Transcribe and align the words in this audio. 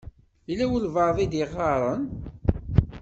Yella 0.49 0.65
walebɛaḍ 0.71 1.17
i 1.19 1.25
d-iɣaṛen. 1.31 2.03